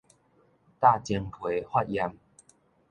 [0.03, 0.09] 罩睛皮
[1.71, 2.11] 發炎